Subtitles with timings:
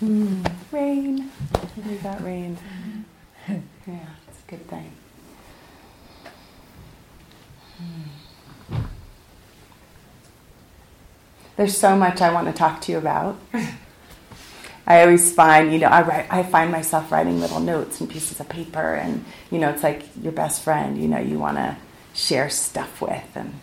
[0.00, 0.52] Mm.
[0.72, 1.30] Rain.
[1.86, 2.58] We got rain.
[3.48, 3.60] yeah,
[4.28, 4.92] it's a good thing.
[7.78, 8.82] Hmm.
[11.56, 13.38] There's so much I want to talk to you about.
[14.86, 18.38] I always find, you know, I write, I find myself writing little notes and pieces
[18.38, 21.00] of paper, and you know, it's like your best friend.
[21.00, 21.76] You know, you want to
[22.14, 23.58] share stuff with, and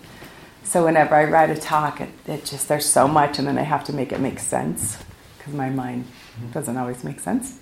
[0.63, 3.61] so whenever I write a talk, it, it just there's so much, and then I
[3.61, 4.97] have to make it make sense
[5.37, 6.05] because my mind
[6.51, 7.59] doesn't always make sense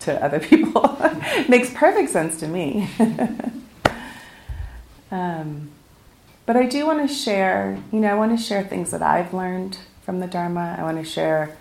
[0.00, 0.98] to other people.
[1.48, 2.88] makes perfect sense to me.
[5.10, 5.70] um,
[6.46, 9.32] but I do want to share, you know, I want to share things that I've
[9.32, 10.76] learned from the Dharma.
[10.78, 11.56] I want to share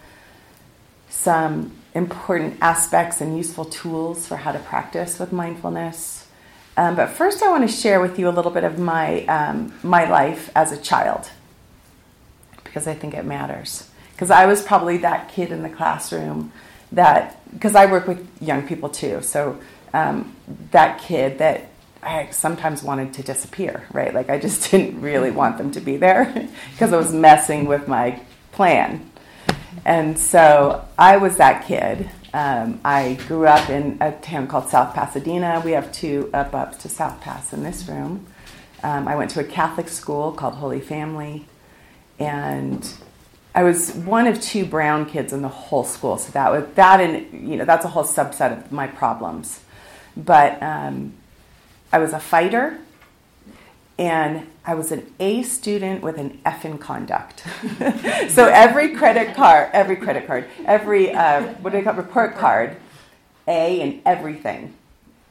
[1.09, 6.27] some important aspects and useful tools for how to practice with mindfulness.
[6.75, 9.73] Um, but first, I want to share with you a little bit of my um,
[9.83, 11.29] my life as a child
[12.63, 13.89] because I think it matters.
[14.13, 16.51] Because I was probably that kid in the classroom
[16.91, 19.59] that because I work with young people too, so
[19.93, 20.35] um,
[20.71, 21.69] that kid that
[22.01, 24.13] I sometimes wanted to disappear, right?
[24.13, 27.87] Like I just didn't really want them to be there because I was messing with
[27.87, 29.09] my plan.
[29.85, 32.09] And so I was that kid.
[32.33, 35.61] Um, I grew up in a town called South Pasadena.
[35.63, 38.25] We have two up ups to South Pass in this room.
[38.81, 41.45] Um, I went to a Catholic school called Holy Family,
[42.19, 42.91] and
[43.55, 46.17] I was one of two brown kids in the whole school.
[46.17, 49.59] So that was that, and you know that's a whole subset of my problems.
[50.17, 51.13] But um,
[51.91, 52.79] I was a fighter
[53.97, 57.43] and I was an A student with an F in conduct.
[58.29, 62.35] so every credit card, every credit card, every uh, what do they call it, report
[62.35, 62.77] card,
[63.47, 64.73] A in everything,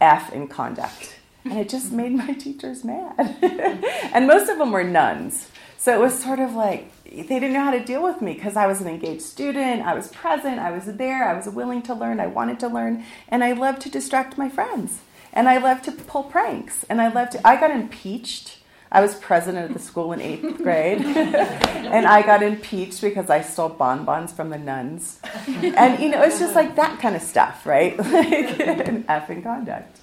[0.00, 3.14] F in conduct, and it just made my teachers mad.
[4.14, 5.48] and most of them were nuns,
[5.82, 8.56] so it was sort of like they didn't know how to deal with me because
[8.56, 11.94] I was an engaged student, I was present, I was there, I was willing to
[11.94, 15.00] learn, I wanted to learn, and I loved to distract my friends
[15.32, 16.84] and I loved to pull pranks.
[16.88, 17.46] And I love to.
[17.46, 18.58] I got impeached.
[18.90, 23.40] I was president of the school in eighth grade, and I got impeached because I
[23.40, 25.18] stole bonbons from the nuns.
[25.46, 27.96] And you know, it's just like that kind of stuff, right?
[28.12, 29.98] like an effing conduct.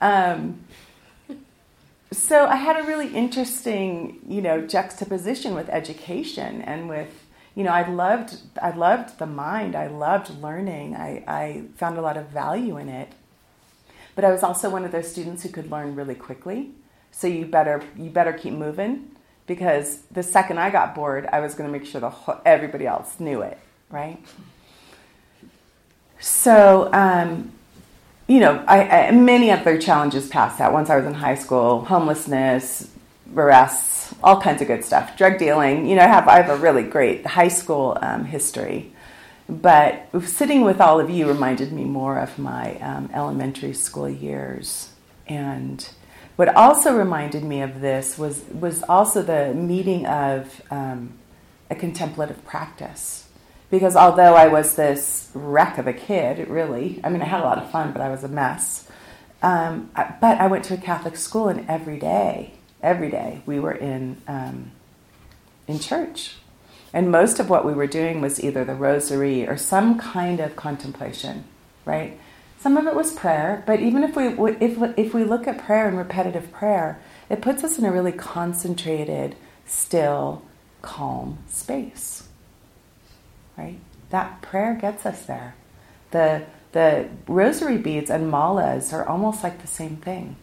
[0.00, 0.63] Um,
[2.14, 7.08] so I had a really interesting, you know, juxtaposition with education and with
[7.54, 9.76] you know, I loved I loved the mind.
[9.76, 10.96] I loved learning.
[10.96, 13.12] I, I found a lot of value in it.
[14.16, 16.70] But I was also one of those students who could learn really quickly.
[17.12, 19.14] So you better you better keep moving
[19.46, 22.86] because the second I got bored, I was going to make sure the whole, everybody
[22.86, 23.58] else knew it,
[23.90, 24.18] right?
[26.18, 27.52] So, um,
[28.26, 30.72] you know, I, I, many other challenges past that.
[30.72, 32.88] Once I was in high school, homelessness,
[33.34, 35.86] arrests, all kinds of good stuff, drug dealing.
[35.86, 38.92] You know, I have I have a really great high school um, history.
[39.48, 44.90] But sitting with all of you reminded me more of my um, elementary school years.
[45.26, 45.86] And
[46.36, 51.12] what also reminded me of this was, was also the meeting of um,
[51.70, 53.23] a contemplative practice.
[53.74, 57.44] Because although I was this wreck of a kid, really, I mean, I had a
[57.44, 58.88] lot of fun, but I was a mess.
[59.42, 63.72] Um, but I went to a Catholic school, and every day, every day, we were
[63.72, 64.70] in, um,
[65.66, 66.36] in church
[66.94, 70.54] and most of what we were doing was either the rosary or some kind of
[70.54, 71.42] contemplation,
[71.84, 72.16] right?
[72.60, 74.28] Some of it was prayer, but even if we
[74.60, 78.12] if if we look at prayer and repetitive prayer, it puts us in a really
[78.12, 79.34] concentrated,
[79.66, 80.42] still,
[80.82, 82.23] calm space.
[83.56, 83.78] Right?
[84.10, 85.54] That prayer gets us there.
[86.10, 90.34] The the rosary beads and malas are almost like the same thing.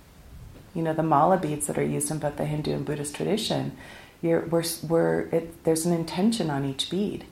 [0.73, 3.75] You know, the mala beads that are used in both the Hindu and Buddhist tradition,
[4.21, 7.25] you're, we're, we're, it, there's an intention on each bead.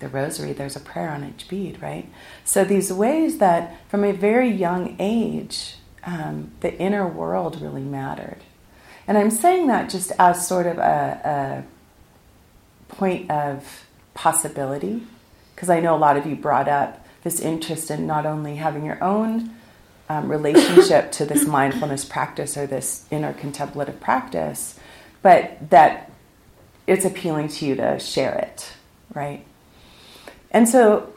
[0.00, 2.08] The rosary, there's a prayer on each bead, right?
[2.44, 8.38] So these ways that from a very young age, um, the inner world really mattered.
[9.06, 11.64] And I'm saying that just as sort of a,
[12.90, 13.86] a point of
[14.18, 15.00] possibility,
[15.54, 18.84] because I know a lot of you brought up this interest in not only having
[18.84, 19.54] your own
[20.08, 24.76] um, relationship to this mindfulness practice or this inner contemplative practice,
[25.22, 26.10] but that
[26.88, 28.72] it's appealing to you to share it,
[29.14, 29.46] right?
[30.50, 31.12] And so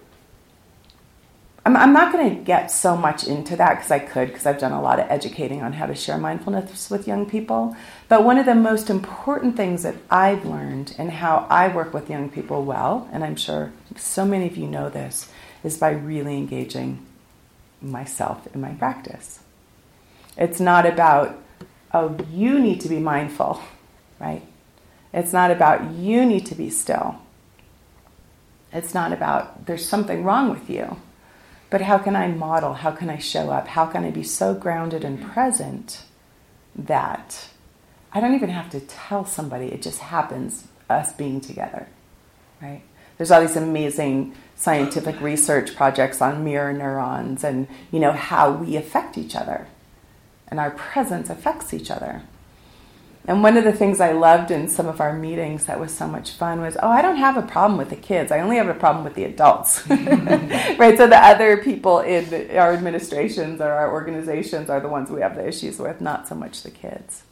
[1.65, 4.59] I'm, I'm not going to get so much into that because I could, because I've
[4.59, 7.75] done a lot of educating on how to share mindfulness with young people.
[8.11, 12.09] But one of the most important things that I've learned and how I work with
[12.09, 15.29] young people well, and I'm sure so many of you know this,
[15.63, 17.05] is by really engaging
[17.81, 19.39] myself in my practice.
[20.35, 21.41] It's not about,
[21.93, 23.61] oh, you need to be mindful
[24.19, 24.43] right?
[25.13, 27.15] It's not about you need to be still.
[28.73, 30.97] It's not about there's something wrong with you,
[31.69, 32.73] but how can I model?
[32.73, 33.69] How can I show up?
[33.69, 36.03] How can I be so grounded and present
[36.75, 37.47] that
[38.13, 41.87] I don't even have to tell somebody, it just happens us being together,
[42.61, 42.81] right?
[43.17, 48.75] There's all these amazing scientific research projects on mirror neurons and you know how we
[48.75, 49.67] affect each other
[50.47, 52.23] and our presence affects each other.
[53.25, 56.07] And one of the things I loved in some of our meetings that was so
[56.07, 58.31] much fun was, oh, I don't have a problem with the kids.
[58.31, 59.87] I only have a problem with the adults.
[59.89, 60.97] right?
[60.97, 65.35] So the other people in our administrations or our organizations are the ones we have
[65.35, 67.23] the issues with, not so much the kids.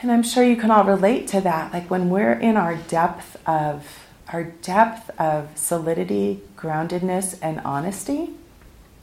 [0.00, 1.72] And I'm sure you can all relate to that.
[1.72, 8.30] Like when we're in our depth of our depth of solidity, groundedness, and honesty,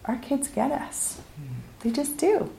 [0.05, 1.19] our kids get us.
[1.39, 1.53] Mm-hmm.
[1.81, 2.51] They just do.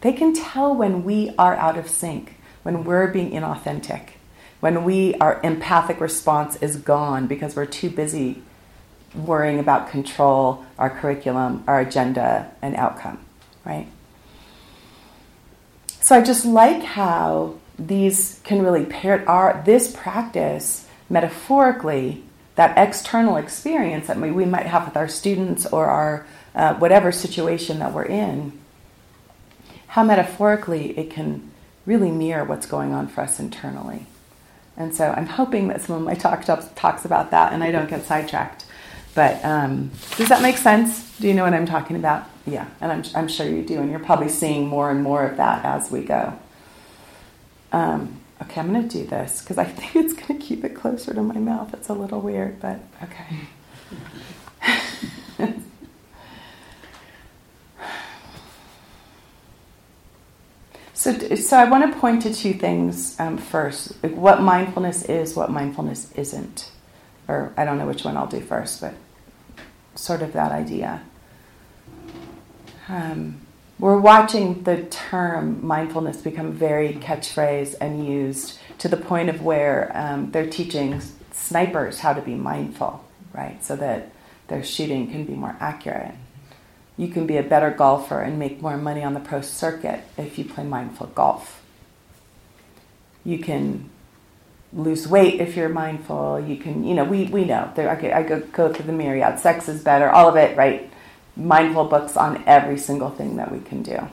[0.00, 4.10] They can tell when we are out of sync, when we're being inauthentic,
[4.60, 8.42] when we our empathic response is gone because we're too busy
[9.14, 13.18] worrying about control, our curriculum, our agenda, and outcome,
[13.64, 13.88] right?
[16.00, 22.24] So I just like how these can really pair our this practice metaphorically
[22.56, 27.78] that external experience that we, might have with our students or our uh, whatever situation
[27.78, 28.52] that we're in
[29.88, 31.50] how metaphorically it can
[31.86, 34.06] really mirror what's going on for us internally.
[34.76, 37.90] And so I'm hoping that some of my talk talks about that and I don't
[37.90, 38.64] get sidetracked.
[39.14, 41.16] But um, does that make sense?
[41.18, 42.28] Do you know what I'm talking about?
[42.48, 43.80] Yeah, and I'm, I'm sure you do.
[43.80, 46.38] And you're probably seeing more and more of that as we go.
[47.72, 50.74] Um, okay, I'm going to do this because I think it's going to keep it
[50.74, 51.74] closer to my mouth.
[51.74, 53.40] It's a little weird, but okay.
[60.98, 65.48] So, so I want to point to two things um, first: what mindfulness is, what
[65.48, 66.72] mindfulness isn't,
[67.28, 68.94] or I don't know which one I'll do first, but
[69.94, 71.02] sort of that idea.
[72.88, 73.40] Um,
[73.78, 79.92] we're watching the term mindfulness become very catchphrase and used to the point of where
[79.94, 81.00] um, they're teaching
[81.30, 83.62] snipers how to be mindful, right?
[83.64, 84.10] So that
[84.48, 86.14] their shooting can be more accurate
[86.98, 90.36] you can be a better golfer and make more money on the pro circuit if
[90.36, 91.62] you play mindful golf.
[93.24, 93.88] You can
[94.72, 96.40] lose weight if you're mindful.
[96.40, 97.70] You can, you know, we, we know.
[97.76, 99.38] There, I, I go, go through the myriad.
[99.38, 100.90] Sex is better, all of it, right?
[101.38, 104.08] Mindful books on every single thing that we can do.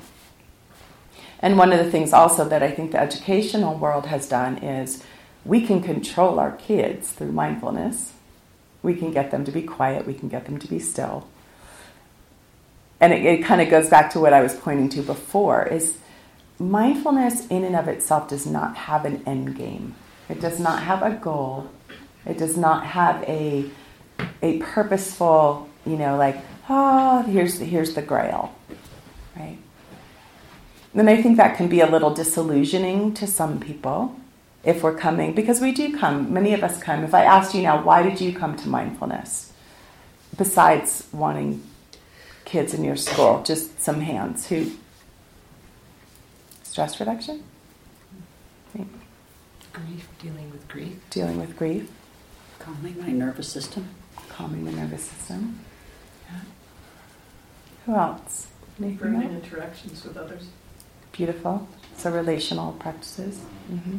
[1.40, 5.04] And one of the things also that I think the educational world has done is
[5.44, 8.14] we can control our kids through mindfulness.
[8.82, 11.28] We can get them to be quiet, we can get them to be still
[13.00, 15.98] and it, it kind of goes back to what I was pointing to before is
[16.60, 19.96] mindfulness in and of itself does not have an end game.
[20.30, 21.70] It does not have a goal.
[22.26, 23.70] It does not have a
[24.42, 26.38] a purposeful, you know, like,
[26.70, 28.54] oh, here's here's the grail.
[29.36, 29.58] Right?
[30.94, 34.16] And I think that can be a little disillusioning to some people
[34.64, 37.04] if we're coming, because we do come, many of us come.
[37.04, 39.54] If I asked you now, why did you come to mindfulness?
[40.36, 41.62] Besides wanting
[42.46, 43.44] kids in your school?
[43.44, 44.48] Just some hands.
[44.48, 44.72] Who?
[46.64, 47.44] Stress reduction?
[49.72, 50.98] Grief, dealing with grief.
[51.10, 51.92] Dealing with grief.
[52.60, 53.90] Calming my nervous system.
[54.30, 55.60] Calming the nervous system.
[56.32, 56.40] Yeah.
[57.86, 58.48] Who else?
[58.82, 59.26] Anything else?
[59.26, 60.48] interactions with others.
[61.12, 61.68] Beautiful.
[61.98, 63.40] So relational practices.
[63.72, 63.98] Mm-hmm.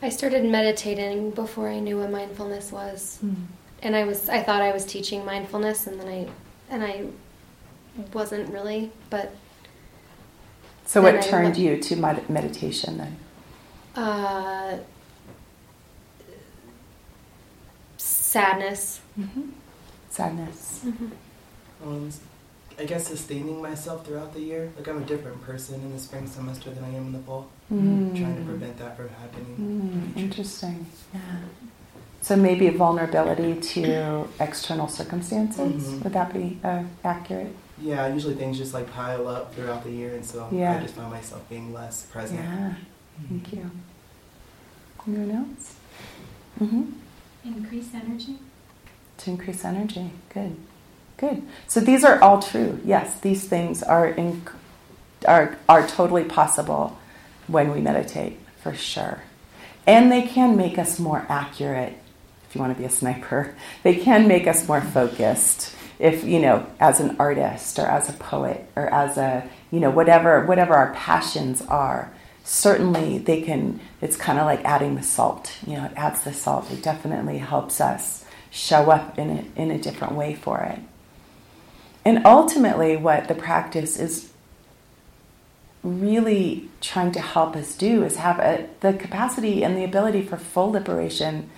[0.00, 3.18] I started meditating before I knew what mindfulness was.
[3.24, 3.46] Mm.
[3.82, 6.28] And I was I thought I was teaching mindfulness and then I
[6.68, 7.06] and I
[8.12, 9.34] wasn't really, but.
[10.84, 13.16] So, what turned you to med- meditation then?
[13.94, 14.78] Uh,
[17.96, 19.00] sadness.
[19.18, 19.50] Mm-hmm.
[20.10, 20.82] Sadness.
[20.84, 21.88] Mm-hmm.
[21.88, 22.10] Um,
[22.78, 24.72] I guess sustaining myself throughout the year.
[24.76, 27.48] Like I'm a different person in the spring semester than I am in the fall.
[27.72, 28.18] Mm.
[28.18, 30.12] Trying to prevent that from happening.
[30.14, 30.86] Mm, interesting.
[31.14, 31.20] Yeah.
[32.22, 35.84] So maybe vulnerability to external circumstances.
[35.84, 36.02] Mm-hmm.
[36.02, 37.54] Would that be uh, accurate?
[37.80, 40.76] Yeah, usually things just like pile up throughout the year, and so yeah.
[40.76, 42.38] I just find myself being less present.
[42.38, 42.74] Yeah,
[43.28, 43.70] thank you.
[45.08, 45.74] Anyone else?
[46.60, 46.82] Mm-hmm.
[47.44, 48.38] Increase energy.
[49.18, 50.56] To increase energy, good,
[51.22, 51.42] good.
[51.66, 52.80] So these are all true.
[52.84, 54.42] Yes, these things are in,
[55.26, 56.98] are are totally possible
[57.46, 59.22] when we meditate, for sure,
[59.86, 61.98] and they can make us more accurate
[62.52, 65.74] if you want to be a sniper, they can make us more focused.
[65.98, 69.88] If you know, as an artist or as a poet or as a you know
[69.88, 72.12] whatever whatever our passions are,
[72.44, 75.56] certainly they can, it's kind of like adding the salt.
[75.66, 76.70] You know, it adds the salt.
[76.70, 80.78] It definitely helps us show up in a, in a different way for it.
[82.04, 84.32] And ultimately, what the practice is
[85.82, 90.36] really trying to help us do is have a, the capacity and the ability for
[90.36, 91.50] full liberation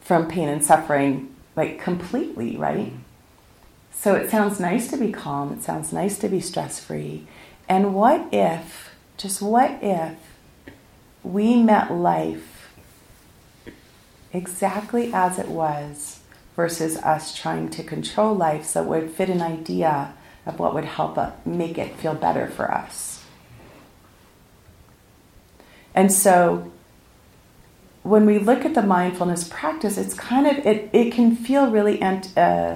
[0.00, 2.86] from pain and suffering, like completely, right?
[2.86, 2.96] Mm-hmm.
[3.92, 7.26] So it sounds nice to be calm, it sounds nice to be stress free.
[7.68, 10.16] And what if, just what if,
[11.24, 12.72] we met life
[14.32, 16.17] exactly as it was
[16.58, 20.12] versus us trying to control life so it would fit an idea
[20.44, 23.24] of what would help us make it feel better for us?
[25.94, 26.72] And so
[28.02, 32.02] when we look at the mindfulness practice, it's kind of, it, it can feel really,
[32.02, 32.74] uh,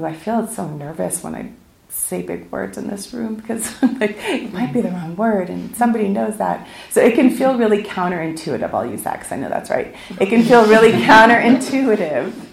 [0.00, 1.50] I feel so nervous when I
[1.88, 5.74] say big words in this room because like, it might be the wrong word and
[5.74, 6.68] somebody knows that.
[6.90, 8.72] So it can feel really counterintuitive.
[8.72, 9.96] I'll use that because I know that's right.
[10.20, 12.47] It can feel really counterintuitive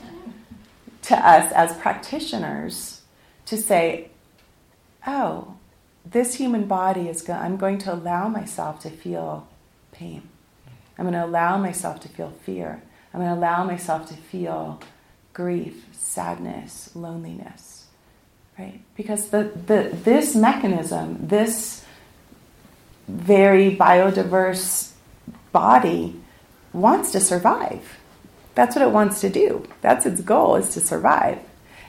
[1.05, 3.01] to us as practitioners
[3.45, 4.09] to say,
[5.05, 5.55] oh,
[6.05, 9.47] this human body is, go- I'm going to allow myself to feel
[9.91, 10.29] pain.
[10.97, 12.81] I'm going to allow myself to feel fear.
[13.13, 14.81] I'm going to allow myself to feel
[15.33, 17.85] grief, sadness, loneliness.
[18.57, 18.81] Right?
[18.95, 21.83] Because the, the, this mechanism, this
[23.07, 24.91] very biodiverse
[25.51, 26.19] body
[26.73, 27.99] wants to survive.
[28.55, 29.67] That's what it wants to do.
[29.81, 31.39] That's its goal is to survive.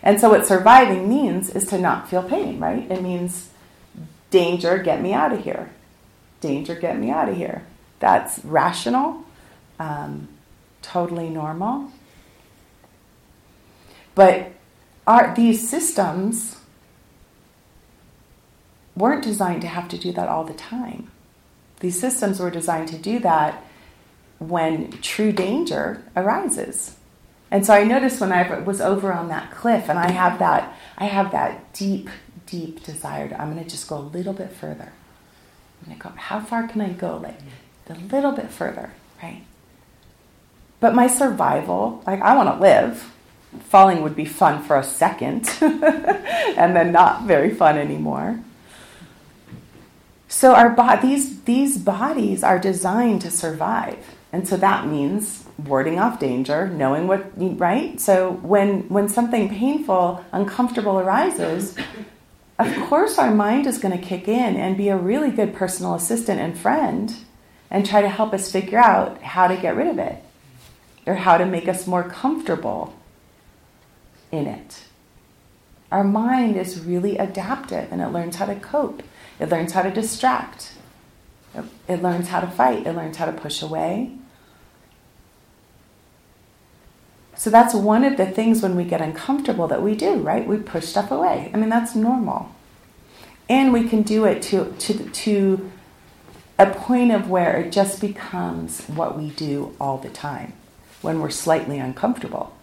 [0.03, 2.91] And so what surviving means is to not feel pain, right?
[2.91, 3.51] It means
[4.31, 5.71] danger, get me out of here.
[6.41, 7.63] Danger, get me out of here
[7.99, 9.25] that's rational,
[9.79, 10.29] um,
[10.83, 11.91] totally normal.
[14.15, 14.53] But
[15.07, 16.57] our, these systems
[18.97, 21.11] weren't designed to have to do that all the time.
[21.81, 23.63] These systems were designed to do that
[24.39, 26.97] when true danger arises.
[27.51, 30.77] And so I noticed when I was over on that cliff and I have that
[30.99, 32.11] I have that deep
[32.47, 34.93] deep desire to I'm going to just go a little bit further.
[35.81, 37.39] I'm going to go how far can I go like
[37.89, 39.43] a little bit further, right?
[40.81, 43.13] But my survival, like I want to live.
[43.69, 48.41] Falling would be fun for a second and then not very fun anymore.
[50.29, 54.16] So our bo- these these bodies are designed to survive.
[54.33, 58.01] And so that means warding off danger, knowing what right?
[58.01, 61.77] So when when something painful, uncomfortable arises,
[62.59, 65.95] of course our mind is going to kick in and be a really good personal
[65.95, 67.15] assistant and friend
[67.71, 70.23] and try to help us figure out how to get rid of it
[71.07, 72.95] or how to make us more comfortable
[74.33, 74.85] in it.
[75.91, 79.03] Our mind is really adaptive and it learns how to cope,
[79.39, 80.73] it learns how to distract,
[81.89, 84.13] it learns how to fight, it learns how to push away.
[87.37, 90.47] So that's one of the things when we get uncomfortable that we do, right?
[90.47, 91.51] We push stuff away.
[91.53, 92.55] I mean, that's normal.
[93.49, 95.71] And we can do it to, to, to
[96.59, 100.55] a point of where it just becomes what we do all the time
[101.03, 102.57] when we're slightly uncomfortable.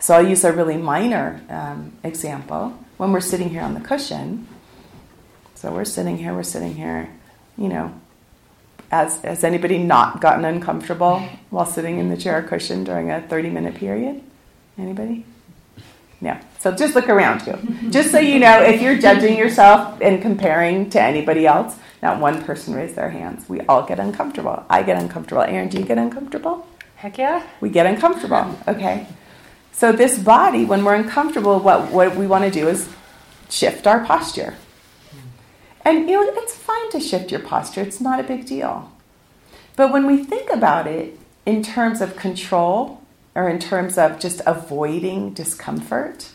[0.00, 2.78] So I'll use a really minor um, example.
[2.96, 4.46] When we're sitting here on the cushion,
[5.64, 7.08] so we're sitting here, we're sitting here,
[7.56, 7.98] you know,
[8.92, 13.48] as, has anybody not gotten uncomfortable while sitting in the chair cushion during a 30
[13.48, 14.22] minute period?
[14.76, 15.24] Anybody?
[16.20, 16.38] No.
[16.58, 17.90] So just look around you.
[17.90, 22.44] Just so you know, if you're judging yourself and comparing to anybody else, not one
[22.44, 23.48] person raised their hands.
[23.48, 24.66] We all get uncomfortable.
[24.68, 25.44] I get uncomfortable.
[25.44, 26.68] Aaron, do you get uncomfortable?
[26.96, 27.42] Heck yeah.
[27.62, 28.54] We get uncomfortable.
[28.68, 29.06] Okay.
[29.72, 32.86] So this body, when we're uncomfortable, what, what we want to do is
[33.48, 34.56] shift our posture.
[35.84, 37.82] And you know, it's fine to shift your posture.
[37.82, 38.90] It's not a big deal.
[39.76, 43.02] But when we think about it in terms of control
[43.34, 46.30] or in terms of just avoiding discomfort,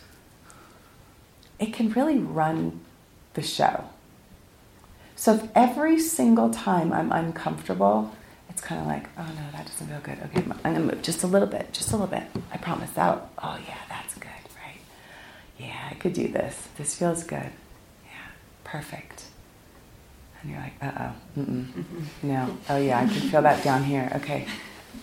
[1.57, 2.81] it can really run
[3.33, 3.85] the show.
[5.15, 8.15] So if every single time I'm uncomfortable,
[8.49, 10.17] it's kind of like, oh no, that doesn't feel good.
[10.25, 12.23] Okay, I'm gonna move just a little bit, just a little bit.
[12.53, 13.27] I promise that.
[13.41, 14.29] Oh yeah, that's good,
[14.63, 14.79] right?
[15.57, 16.67] Yeah, I could do this.
[16.77, 17.51] This feels good.
[18.05, 18.31] Yeah,
[18.63, 19.18] perfect.
[20.41, 21.65] And you're like, uh oh,
[22.23, 22.57] no.
[22.69, 24.11] Oh yeah, I can feel that down here.
[24.15, 24.47] Okay,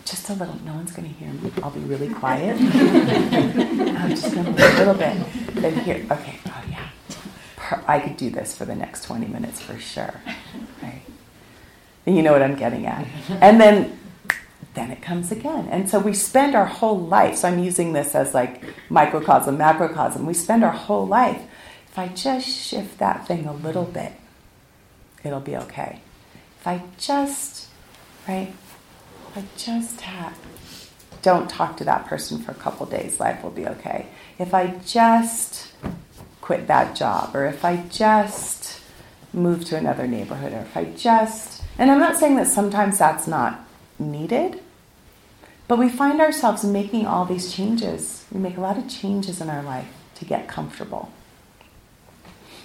[0.05, 0.55] just a little.
[0.65, 1.51] No one's going to hear me.
[1.61, 2.57] I'll be really quiet.
[2.59, 5.17] I'm just going to move a little bit.
[5.55, 6.05] Then here.
[6.11, 6.39] Okay.
[6.47, 6.89] Oh yeah.
[7.87, 10.13] I could do this for the next 20 minutes for sure.
[10.81, 11.01] Right?
[12.05, 13.05] And you know what I'm getting at.
[13.41, 13.99] And then
[14.77, 15.67] then it comes again.
[15.69, 20.25] And so we spend our whole life, so I'm using this as like microcosm, macrocosm.
[20.25, 21.41] We spend our whole life.
[21.87, 24.13] If I just shift that thing a little bit,
[25.27, 26.01] it'll be okay.
[26.59, 27.67] if I just,
[28.27, 28.53] right,
[29.29, 30.37] if I just have,
[31.21, 34.07] don't talk to that person for a couple days, life will be okay.
[34.39, 35.73] If I just
[36.41, 38.81] quit that job, or if I just
[39.33, 43.27] move to another neighborhood, or if I just, and I'm not saying that sometimes that's
[43.27, 43.67] not
[43.99, 44.61] needed,
[45.67, 48.25] but we find ourselves making all these changes.
[48.31, 51.11] We make a lot of changes in our life to get comfortable.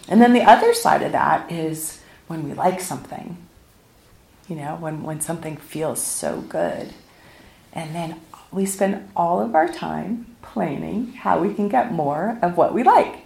[0.09, 3.37] And then the other side of that is when we like something,
[4.49, 6.93] you know, when, when something feels so good.
[7.73, 12.57] And then we spend all of our time planning how we can get more of
[12.57, 13.25] what we like.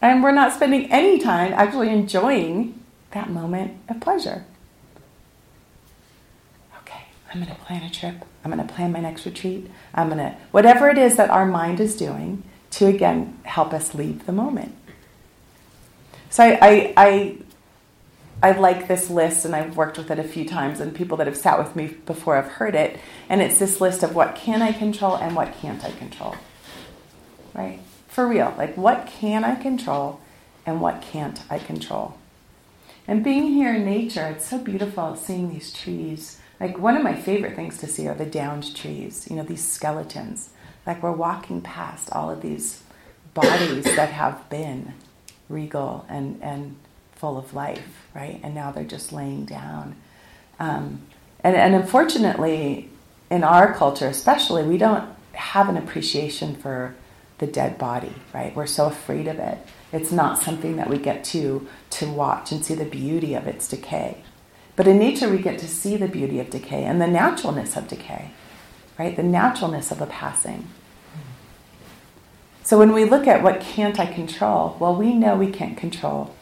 [0.00, 4.44] And we're not spending any time actually enjoying that moment of pleasure.
[6.82, 8.24] Okay, I'm going to plan a trip.
[8.44, 9.68] I'm going to plan my next retreat.
[9.92, 13.94] I'm going to, whatever it is that our mind is doing to again help us
[13.94, 14.74] leave the moment.
[16.30, 17.36] So I, I, I,
[18.40, 21.26] I like this list, and I've worked with it a few times, and people that
[21.26, 22.98] have sat with me before have heard it.
[23.28, 26.36] And it's this list of what can I control and what can't I control.
[27.52, 27.80] Right?
[28.06, 28.54] For real.
[28.56, 30.20] Like, what can I control
[30.64, 32.16] and what can't I control?
[33.08, 36.38] And being here in nature, it's so beautiful seeing these trees.
[36.60, 39.66] Like, one of my favorite things to see are the downed trees, you know, these
[39.66, 40.50] skeletons.
[40.86, 42.82] Like, we're walking past all of these
[43.34, 44.94] bodies that have been
[45.48, 46.76] regal and, and
[47.18, 48.40] full of life, right?
[48.42, 49.96] And now they're just laying down.
[50.58, 51.02] Um,
[51.44, 52.88] and, and unfortunately,
[53.30, 56.94] in our culture especially, we don't have an appreciation for
[57.38, 58.54] the dead body, right?
[58.56, 59.58] We're so afraid of it.
[59.92, 63.68] It's not something that we get to, to watch and see the beauty of its
[63.68, 64.22] decay.
[64.76, 67.88] But in nature, we get to see the beauty of decay and the naturalness of
[67.88, 68.32] decay,
[68.98, 69.16] right?
[69.16, 70.68] The naturalness of the passing.
[72.64, 76.34] So when we look at what can't I control, well, we know we can't control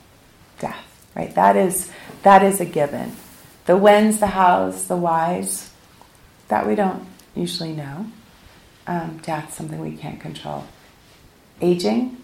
[0.59, 1.35] death, right?
[1.35, 1.91] That is
[2.23, 3.13] that is a given.
[3.67, 5.71] The whens, the hows, the whys,
[6.49, 8.07] that we don't usually know.
[8.87, 10.65] Um, death, something we can't control.
[11.61, 12.17] Aging,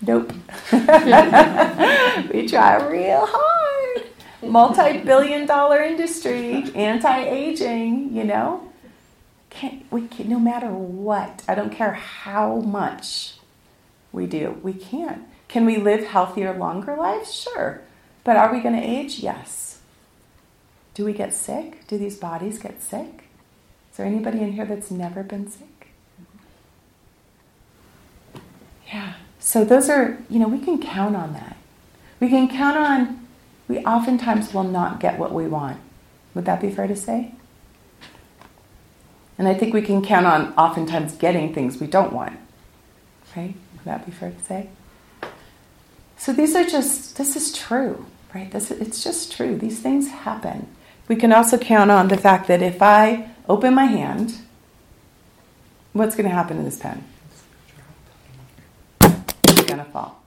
[0.00, 0.32] nope.
[0.72, 0.78] we
[2.48, 4.06] try real hard.
[4.42, 8.72] Multi-billion dollar industry, anti-aging, you know
[9.52, 13.34] can't, we can, no matter what, I don't care how much
[14.10, 15.22] we do, we can't.
[15.52, 17.34] Can we live healthier, longer lives?
[17.34, 17.82] Sure.
[18.24, 19.18] But are we going to age?
[19.18, 19.80] Yes.
[20.94, 21.86] Do we get sick?
[21.88, 23.24] Do these bodies get sick?
[23.90, 25.88] Is there anybody in here that's never been sick?
[28.90, 29.12] Yeah.
[29.40, 31.58] So those are, you know, we can count on that.
[32.18, 33.28] We can count on,
[33.68, 35.78] we oftentimes will not get what we want.
[36.34, 37.34] Would that be fair to say?
[39.36, 42.38] And I think we can count on oftentimes getting things we don't want.
[43.36, 43.54] Right?
[43.74, 44.70] Would that be fair to say?
[46.22, 48.48] So these are just, this is true, right?
[48.48, 49.58] This, it's just true.
[49.58, 50.68] These things happen.
[51.08, 54.36] We can also count on the fact that if I open my hand,
[55.92, 57.02] what's going to happen to this pen?
[59.00, 60.22] It's going to fall.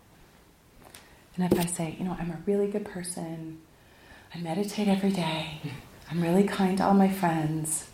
[1.38, 3.60] And if I say, you know, I'm a really good person,
[4.34, 5.62] I meditate every day,
[6.12, 7.88] I'm really kind to all my friends,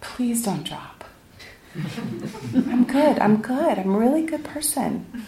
[0.00, 1.04] please don't drop.
[2.54, 3.18] I'm good.
[3.18, 3.78] I'm good.
[3.78, 5.26] I'm a really good person.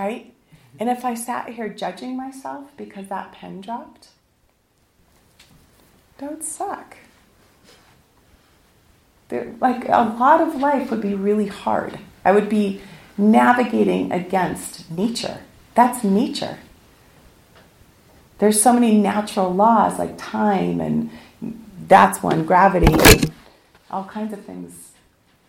[0.00, 0.32] Right?
[0.78, 4.08] And if I sat here judging myself because that pen dropped,
[6.16, 6.96] that would suck.
[9.28, 11.98] There, like a lot of life would be really hard.
[12.24, 12.80] I would be
[13.18, 15.40] navigating against nature.
[15.74, 16.58] That's nature.
[18.38, 21.10] There's so many natural laws like time and
[21.86, 23.30] that's one, gravity,
[23.90, 24.89] all kinds of things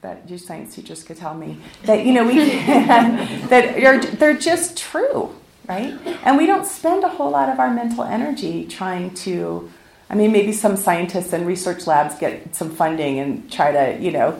[0.01, 4.37] that your science teachers could tell me that you know we can, that are they're
[4.37, 5.35] just true,
[5.67, 5.93] right?
[6.23, 9.71] And we don't spend a whole lot of our mental energy trying to.
[10.09, 14.11] I mean, maybe some scientists and research labs get some funding and try to you
[14.11, 14.39] know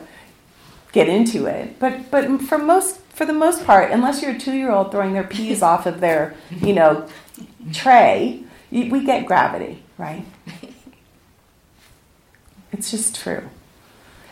[0.91, 4.53] get into it, but but for most for the most part, unless you're a two
[4.53, 7.07] year old throwing their peas off of their you know
[7.71, 10.25] tray, we get gravity, right?
[12.73, 13.49] It's just true.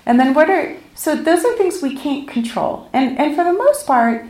[0.09, 2.89] And then what are so those are things we can't control.
[2.93, 4.25] And and for the most part,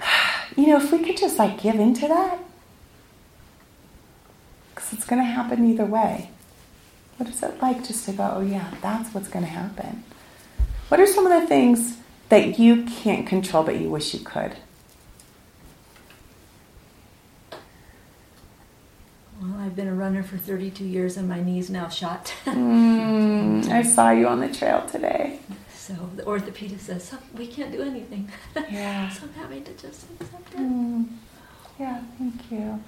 [0.56, 2.40] you know, if we could just like give into that,
[4.74, 6.30] because it's going to happen either way.
[7.18, 10.02] What is it like just to go, oh yeah, that's what's going to happen?
[10.88, 14.56] What are some of the things that you can't control but you wish you could?
[19.44, 22.32] Well, I've been a runner for 32 years and my knee's now shot.
[22.46, 25.40] mm, I saw you on the trail today.
[25.74, 28.30] So the orthopedist says, so we can't do anything.
[28.70, 29.10] Yeah.
[29.10, 30.60] so I'm having to just accept it.
[30.60, 31.08] Mm.
[31.78, 32.82] Yeah, thank you.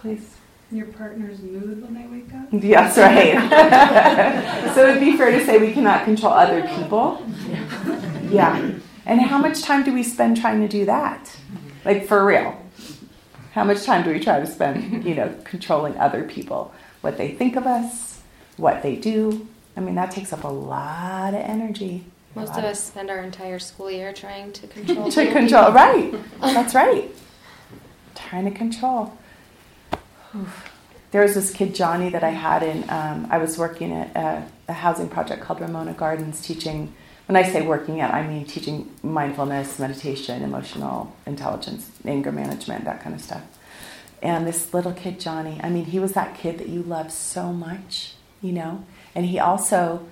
[0.00, 0.36] Please.
[0.70, 2.48] Your partner's mood when they wake up?
[2.64, 4.74] Yes, right.
[4.74, 7.22] so it'd be fair to say we cannot control other people.
[7.46, 8.30] Yeah.
[8.30, 8.70] Yeah.
[9.04, 11.36] And how much time do we spend trying to do that?
[11.84, 12.58] Like for real.
[13.52, 16.72] How much time do we try to spend, you know, controlling other people?
[17.00, 18.20] What they think of us,
[18.56, 19.46] what they do.
[19.76, 22.04] I mean, that takes up a lot of energy.
[22.34, 25.10] Most of us spend our entire school year trying to control.
[25.10, 26.14] to control, right.
[26.40, 27.10] That's right.
[28.14, 29.16] Trying to control.
[31.10, 34.48] There was this kid, Johnny, that I had in, um, I was working at a,
[34.68, 36.94] a, housing project called Ramona Gardens, teaching,
[37.26, 43.02] when I say working at, I mean teaching mindfulness, meditation, emotional intelligence, anger management, that
[43.02, 43.42] kind of stuff.
[44.22, 47.52] And this little kid, Johnny, I mean, he was that kid that you love so
[47.52, 48.84] much, you know?
[49.14, 50.06] And he also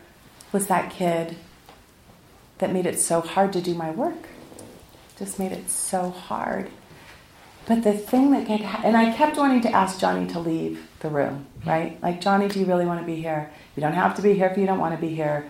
[0.52, 1.36] was that kid
[2.58, 4.28] that made it so hard to do my work.
[5.18, 6.70] Just made it so hard.
[7.66, 11.08] But the thing that get, and I kept wanting to ask Johnny to leave the
[11.08, 12.02] room, right?
[12.02, 13.50] Like, Johnny, do you really want to be here?
[13.76, 15.48] You don't have to be here if you don't want to be here.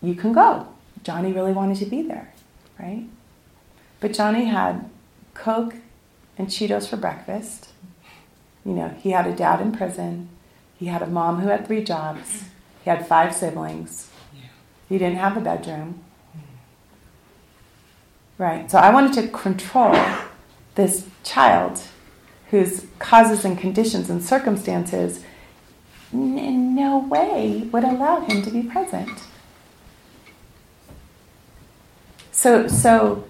[0.00, 0.68] You can go.
[1.02, 2.32] Johnny really wanted to be there,
[2.78, 3.06] right?
[4.00, 4.88] But Johnny had
[5.34, 5.74] Coke
[6.36, 7.68] and Cheetos for breakfast.
[8.64, 10.28] You know, he had a dad in prison.
[10.78, 12.44] He had a mom who had three jobs.
[12.84, 14.10] He had five siblings.
[14.88, 16.02] He didn't have a bedroom.
[18.38, 18.70] Right.
[18.70, 19.94] So I wanted to control
[20.74, 21.82] this child
[22.50, 25.22] whose causes and conditions and circumstances
[26.12, 29.10] in no way would allow him to be present.
[32.40, 33.24] So, so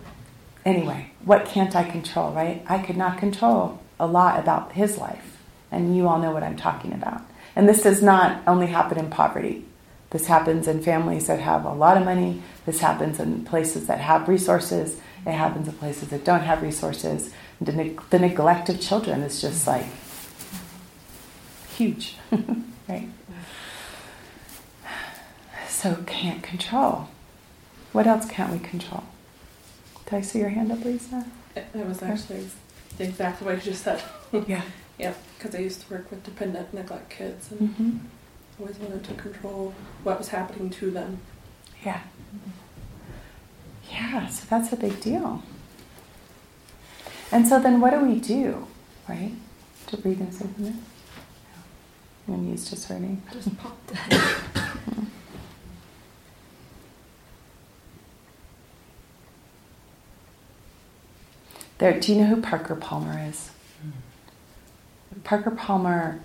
[0.64, 2.64] anyway, what can't I control, right?
[2.68, 5.37] I could not control a lot about his life,
[5.73, 7.23] and you all know what I'm talking about.
[7.57, 9.64] And this does not only happen in poverty.
[10.11, 12.40] This happens in families that have a lot of money.
[12.66, 15.01] This happens in places that have resources.
[15.27, 17.35] It happens in places that don't have resources.
[17.61, 19.87] The, the neglect of children is just like
[21.77, 22.14] huge,
[22.88, 23.09] right?
[25.68, 27.09] So can't control.
[27.92, 29.05] What else can't we control?
[30.05, 31.26] Did I see your hand up, Lisa?
[31.57, 32.46] It, it was actually
[32.98, 34.03] exactly what you just said.
[34.46, 34.62] yeah.
[34.98, 37.98] Yeah, because I used to work with dependent neglect kids and mm-hmm.
[38.61, 39.72] always wanted to control
[40.03, 41.20] what was happening to them.
[41.83, 42.03] Yeah.
[43.90, 45.42] Yeah, so that's a big deal.
[47.33, 48.66] And so then what do we do,
[49.09, 49.33] right?
[49.87, 50.85] To breathe and say something?
[52.29, 53.22] I'm going to use just hurting.
[53.33, 53.92] Just popped.
[61.81, 63.51] There, do you know who Parker Palmer is?
[65.25, 66.21] Parker Palmer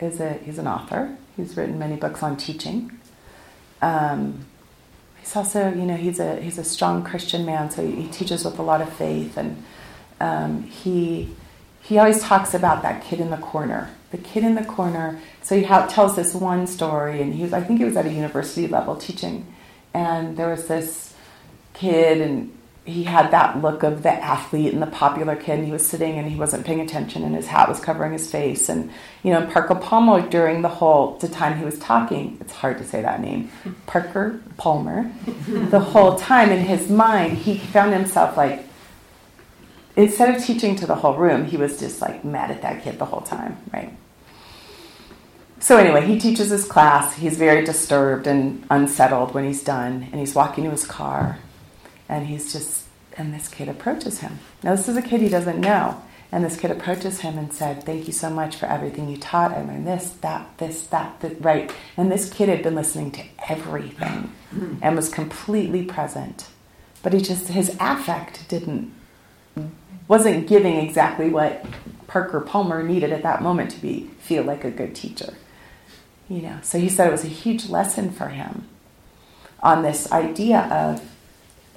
[0.00, 1.16] is a he's an author.
[1.36, 2.96] He's written many books on teaching.
[3.82, 4.46] Um,
[5.18, 8.44] he's also, you know, he's a he's a strong Christian man, so he, he teaches
[8.44, 9.62] with a lot of faith, and
[10.20, 11.34] um, he
[11.82, 15.20] he always talks about that kid in the corner, the kid in the corner.
[15.42, 18.06] So he ha- tells this one story, and he was I think he was at
[18.06, 19.52] a university level teaching,
[19.92, 21.14] and there was this
[21.72, 25.58] kid, and he had that look of the athlete and the popular kid.
[25.58, 28.30] And he was sitting and he wasn't paying attention, and his hat was covering his
[28.30, 28.68] face.
[28.68, 28.90] And
[29.22, 32.84] you know, Parker Palmer during the whole the time he was talking, it's hard to
[32.84, 33.50] say that name,
[33.86, 35.10] Parker Palmer.
[35.48, 38.64] the whole time in his mind, he found himself like
[39.96, 42.98] instead of teaching to the whole room, he was just like mad at that kid
[42.98, 43.96] the whole time, right?
[45.58, 47.14] So anyway, he teaches his class.
[47.14, 51.38] He's very disturbed and unsettled when he's done, and he's walking to his car
[52.08, 52.86] and he's just
[53.16, 54.38] and this kid approaches him.
[54.62, 56.02] Now this is a kid he doesn't know.
[56.32, 59.52] And this kid approaches him and said thank you so much for everything you taught.
[59.52, 61.72] I learned this that this that, that right.
[61.96, 64.76] And this kid had been listening to everything hmm.
[64.82, 66.48] and was completely present.
[67.02, 68.92] But he just his affect didn't
[70.08, 71.64] wasn't giving exactly what
[72.06, 75.34] parker palmer needed at that moment to be feel like a good teacher
[76.28, 76.58] you know.
[76.62, 78.66] So he said it was a huge lesson for him
[79.62, 81.02] on this idea of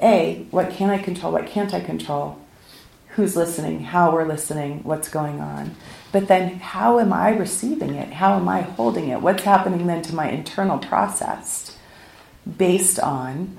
[0.02, 1.32] a, what can I control?
[1.34, 2.40] What can't I control?
[3.10, 3.86] Who's listening?
[3.86, 4.82] How we're listening?
[4.84, 5.76] What's going on?
[6.12, 8.14] But then, how am I receiving it?
[8.14, 9.22] How am I holding it?
[9.22, 11.78] What's happening then to my internal process
[12.58, 13.58] based on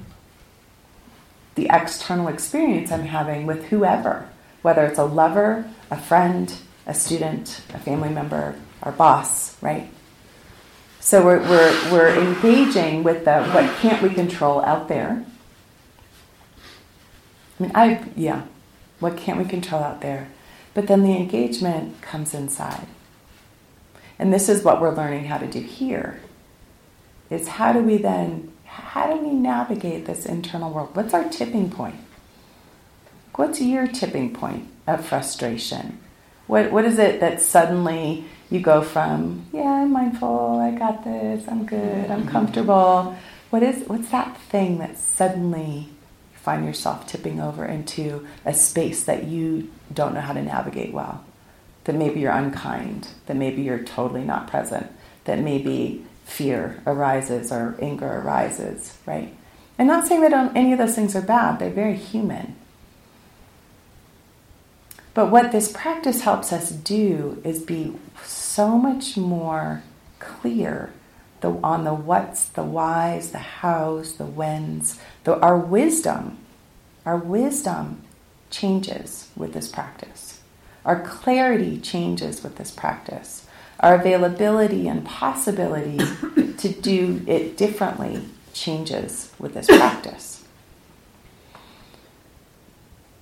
[1.57, 4.29] the external experience I'm having with whoever,
[4.62, 6.55] whether it's a lover, a friend,
[6.87, 9.90] a student, a family member, our boss, right?
[11.01, 15.24] So we're, we're, we're engaging with the what can't we control out there
[17.59, 18.42] I mean, I, yeah,
[19.01, 20.29] what can't we control out there?
[20.75, 22.87] But then the engagement comes inside.
[24.18, 26.21] And this is what we're learning how to do here.
[27.31, 30.90] Is how do we then how do we navigate this internal world?
[30.94, 31.97] What's our tipping point?
[33.35, 35.99] What's your tipping point of frustration?
[36.47, 41.47] What, what is it that suddenly you go from, yeah, I'm mindful, I got this,
[41.47, 42.29] I'm good, I'm mm-hmm.
[42.29, 43.16] comfortable.
[43.51, 45.88] What is, what's that thing that suddenly
[46.48, 51.22] find yourself tipping over into a space that you don't know how to navigate well?
[51.84, 54.90] That maybe you're unkind, that maybe you're totally not present,
[55.24, 59.37] that maybe fear arises or anger arises, right?
[59.78, 62.56] I'm not saying that any of those things are bad, they're very human.
[65.12, 69.82] But what this practice helps us do is be so much more
[70.18, 70.94] clear
[71.40, 74.98] the, on the what's, the whys, the hows, the whens.
[75.24, 76.38] The, our wisdom,
[77.07, 78.03] our wisdom
[78.51, 80.40] changes with this practice.
[80.85, 83.46] Our clarity changes with this practice.
[83.81, 85.98] Our availability and possibility
[86.57, 88.22] to do it differently
[88.53, 90.44] changes with this practice.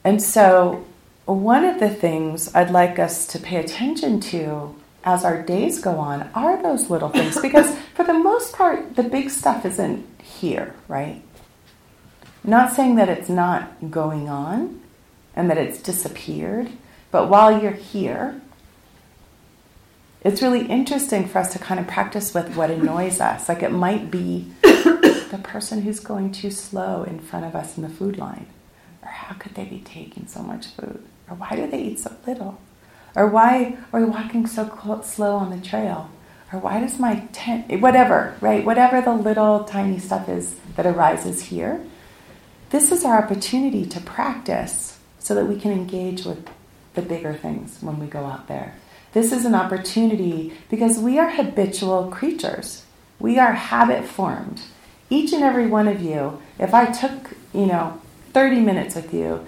[0.05, 0.87] And so,
[1.24, 4.74] one of the things I'd like us to pay attention to
[5.06, 7.40] as our days go on are those little things?
[7.40, 11.22] Because for the most part the big stuff isn't here right?
[12.44, 14.82] Not saying that it's not going on
[15.34, 16.70] and that it's disappeared
[17.10, 18.40] but while you're here
[20.22, 23.48] it's really interesting for us to kind of practice with what annoys us.
[23.48, 27.84] Like it might be the person who's going too slow in front of us in
[27.84, 28.46] the food line.
[29.02, 31.00] Or how could they be taking so much food?
[31.30, 32.58] Or why do they eat so little
[33.16, 36.11] or why are we walking so slow on the trail?
[36.52, 38.64] Or why does my tent, whatever, right?
[38.64, 41.85] Whatever the little tiny stuff is that arises here.
[42.70, 46.48] This is our opportunity to practice so that we can engage with
[46.94, 48.74] the bigger things when we go out there.
[49.12, 52.85] This is an opportunity because we are habitual creatures.
[53.18, 54.61] We are habit formed.
[55.09, 57.98] Each and every one of you, if I took, you know,
[58.35, 59.46] 30 minutes with you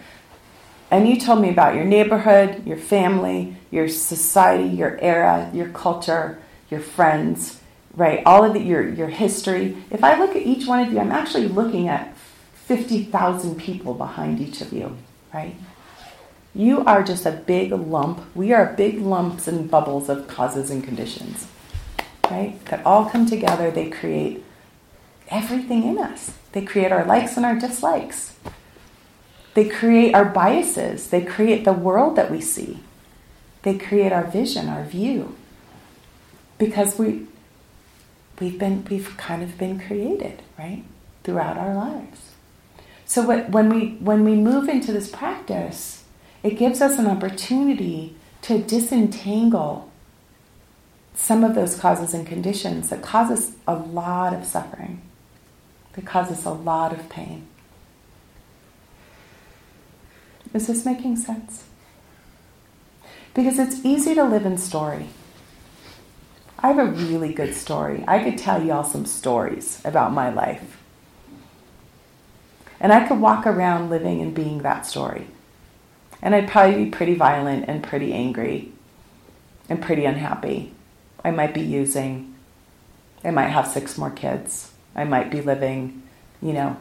[0.90, 6.40] and you told me about your neighborhood, your family, your society, your era, your culture,
[6.70, 7.60] your friends,
[7.94, 8.22] right?
[8.24, 9.76] All of the, your, your history.
[9.90, 12.16] If I look at each one of you, I'm actually looking at
[12.66, 14.96] 50,000 people behind each of you,
[15.32, 15.56] right?
[16.54, 18.20] You are just a big lump.
[18.34, 21.46] We are big lumps and bubbles of causes and conditions,
[22.30, 22.62] right?
[22.66, 23.70] That all come together.
[23.70, 24.44] They create
[25.28, 26.34] everything in us.
[26.52, 28.34] They create our likes and our dislikes.
[29.54, 31.10] They create our biases.
[31.10, 32.80] They create the world that we see.
[33.68, 35.36] They create our vision, our view.
[36.56, 37.26] Because we
[38.40, 40.84] we've been we've kind of been created, right?
[41.22, 42.30] Throughout our lives.
[43.04, 46.04] So when we when we move into this practice,
[46.42, 49.90] it gives us an opportunity to disentangle
[51.14, 55.02] some of those causes and conditions that cause us a lot of suffering,
[55.92, 57.46] that cause us a lot of pain.
[60.54, 61.64] Is this making sense?
[63.38, 65.10] Because it's easy to live in story.
[66.58, 68.02] I have a really good story.
[68.08, 70.82] I could tell you all some stories about my life.
[72.80, 75.28] And I could walk around living and being that story.
[76.20, 78.72] And I'd probably be pretty violent and pretty angry
[79.68, 80.72] and pretty unhappy.
[81.24, 82.34] I might be using.
[83.22, 84.72] I might have six more kids.
[84.96, 86.02] I might be living,
[86.42, 86.76] you know,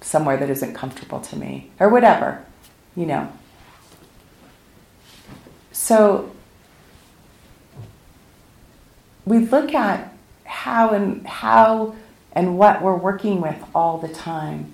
[0.00, 2.44] somewhere that isn't comfortable to me or whatever
[2.96, 3.32] you know.
[5.74, 6.30] So
[9.26, 11.96] we look at how and how
[12.32, 14.72] and what we're working with all the time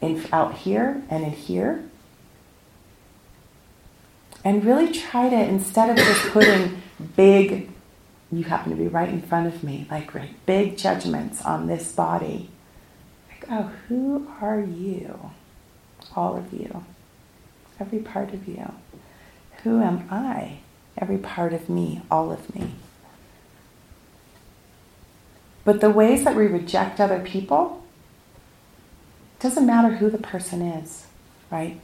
[0.00, 1.84] in out here and in here.
[4.44, 6.80] And really try to instead of just putting
[7.16, 7.70] big
[8.30, 11.92] you happen to be right in front of me, like right, big judgments on this
[11.92, 12.50] body.
[13.30, 15.30] Like, oh, who are you?
[16.14, 16.84] All of you
[17.80, 18.72] every part of you.
[19.68, 20.60] Who am I?
[20.96, 22.70] Every part of me, all of me.
[25.62, 27.84] But the ways that we reject other people,
[29.40, 31.06] doesn't matter who the person is,
[31.50, 31.78] right?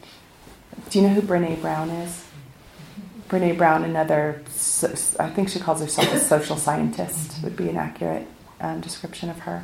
[0.89, 2.25] Do you know who Brene Brown is?
[3.29, 4.43] Brene Brown, another,
[5.21, 8.27] I think she calls herself a social scientist, would be an accurate
[8.63, 9.63] um, description of her.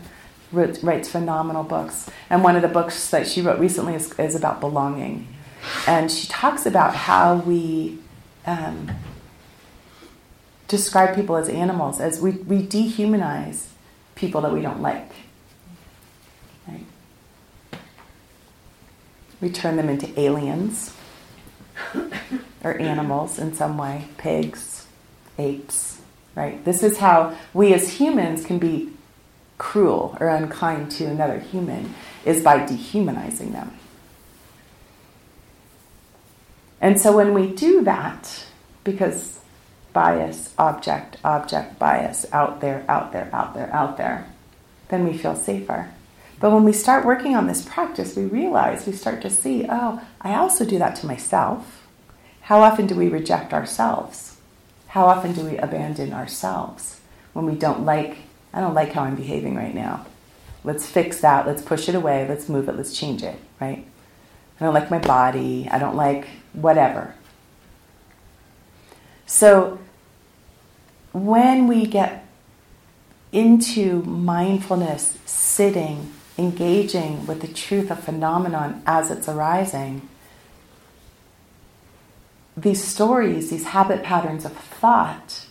[0.52, 2.10] Wrote, writes phenomenal books.
[2.28, 5.26] And one of the books that she wrote recently is, is about belonging
[5.86, 7.98] and she talks about how we
[8.50, 8.90] um,
[10.66, 13.68] describe people as animals, as we, we dehumanize
[14.14, 15.10] people that we don't like.
[16.66, 16.84] Right?
[19.40, 20.94] We turn them into aliens
[22.64, 24.86] or animals in some way, pigs,
[25.38, 26.00] apes,
[26.34, 26.62] right?
[26.64, 28.92] This is how we as humans can be
[29.58, 33.79] cruel or unkind to another human is by dehumanizing them.
[36.80, 38.46] And so when we do that,
[38.84, 39.40] because
[39.92, 44.26] bias, object, object, bias, out there, out there, out there, out there,
[44.88, 45.90] then we feel safer.
[46.38, 50.00] But when we start working on this practice, we realize, we start to see, oh,
[50.22, 51.86] I also do that to myself.
[52.42, 54.38] How often do we reject ourselves?
[54.88, 57.00] How often do we abandon ourselves
[57.34, 58.16] when we don't like,
[58.54, 60.06] I don't like how I'm behaving right now.
[60.64, 61.46] Let's fix that.
[61.46, 62.26] Let's push it away.
[62.26, 62.76] Let's move it.
[62.76, 63.86] Let's change it, right?
[64.58, 65.68] I don't like my body.
[65.70, 67.14] I don't like whatever.
[69.26, 69.78] So
[71.12, 72.26] when we get
[73.32, 80.08] into mindfulness, sitting, engaging with the truth of phenomenon as it's arising,
[82.56, 85.46] these stories, these habit patterns of thought,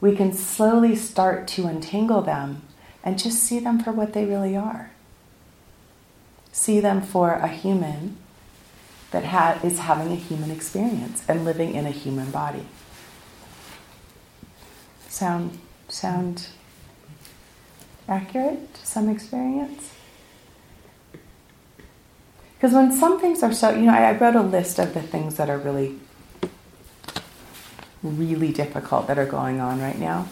[0.00, 2.62] we can slowly start to untangle them
[3.02, 4.90] and just see them for what they really are.
[6.52, 8.18] See them for a human
[9.12, 12.66] that ha- is having a human experience and living in a human body.
[15.08, 16.48] Sound sound
[18.08, 19.92] accurate to some experience?
[22.54, 25.02] Because when some things are so, you know, I, I wrote a list of the
[25.02, 25.98] things that are really,
[28.02, 30.28] really difficult that are going on right now.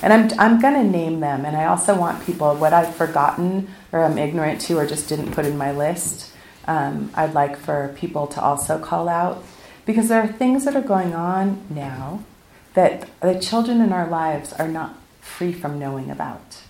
[0.00, 1.44] And I'm, I'm going to name them.
[1.44, 5.32] And I also want people, what I've forgotten or I'm ignorant to or just didn't
[5.32, 6.32] put in my list,
[6.66, 9.42] um, I'd like for people to also call out.
[9.84, 12.22] Because there are things that are going on now
[12.74, 16.62] that the children in our lives are not free from knowing about.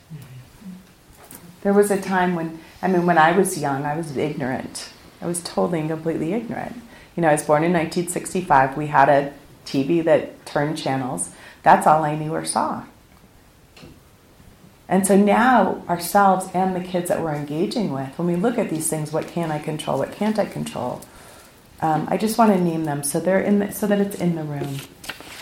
[1.63, 4.91] There was a time when, I mean, when I was young, I was ignorant.
[5.21, 6.77] I was totally and completely ignorant.
[7.17, 8.77] You know, I was born in 1965.
[8.77, 9.33] We had a
[9.65, 11.31] TV that turned channels.
[11.63, 12.85] That's all I knew or saw.
[14.93, 18.69] And so now, ourselves and the kids that we're engaging with, when we look at
[18.69, 19.99] these things, what can I control?
[19.99, 21.01] What can't I control?
[21.81, 24.35] Um, I just want to name them so they're in the, so that it's in
[24.35, 24.77] the room.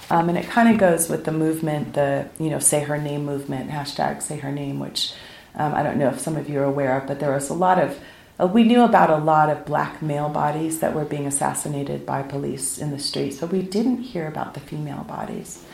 [0.09, 3.25] Um, and it kind of goes with the movement, the you know, say her name
[3.25, 5.15] movement, hashtag say her name, which
[5.57, 7.55] um, I don't know if some of you are aware of, but there was a
[7.55, 7.99] lot of,
[8.39, 12.23] uh, we knew about a lot of black male bodies that were being assassinated by
[12.23, 15.65] police in the streets, but we didn't hear about the female bodies.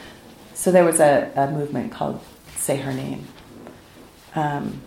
[0.55, 3.27] So there was a, a movement called Say Her Name.
[4.37, 4.83] Um,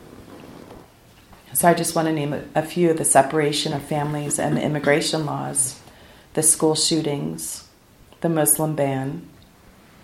[1.54, 4.62] so I just want to name a, a few the separation of families and the
[4.62, 5.82] immigration laws,
[6.36, 7.68] the school shootings,
[8.22, 9.28] the Muslim ban,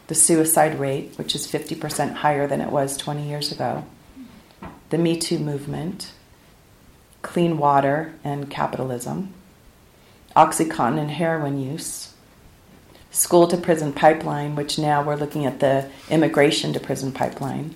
[0.07, 3.85] the suicide rate, which is 50% higher than it was 20 years ago,
[4.89, 6.11] the Me Too movement,
[7.21, 9.33] clean water and capitalism,
[10.35, 12.13] Oxycontin and heroin use,
[13.11, 17.73] school to prison pipeline, which now we're looking at the immigration to prison pipeline,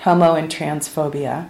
[0.00, 1.48] homo and transphobia,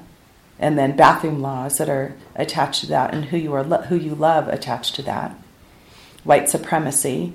[0.58, 3.96] and then bathroom laws that are attached to that, and who you are lo- who
[3.96, 5.34] you love attached to that,
[6.24, 7.32] white supremacy,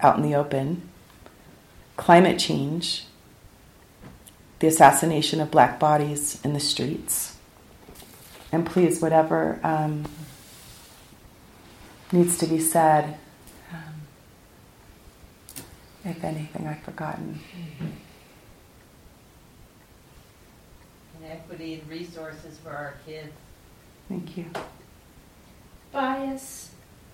[0.00, 0.88] out in the open,
[1.96, 3.04] climate change,
[4.60, 7.36] the assassination of black bodies in the streets.
[8.52, 10.04] And please, whatever um,
[12.12, 13.18] needs to be said,
[13.72, 13.94] um,
[16.04, 17.40] if anything I've forgotten.
[21.24, 23.32] Inequity in resources for our kids.
[24.08, 24.46] Thank you.
[25.92, 26.72] bias,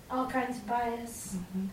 [0.09, 1.35] all kinds of bias.
[1.55, 1.69] Mhm.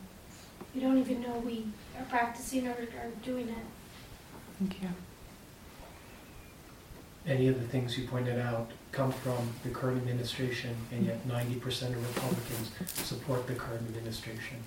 [0.74, 1.66] You don't even know we
[1.98, 3.64] are practicing or are doing it.
[4.58, 4.88] Thank you.
[7.26, 11.56] Any of the things you pointed out come from the current administration, and yet ninety
[11.58, 12.70] percent of Republicans
[13.06, 14.58] support the current administration.